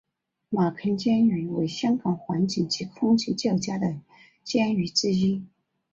[0.49, 3.99] 马坑监狱为香港环境及空气较佳的
[4.43, 5.45] 监狱之一。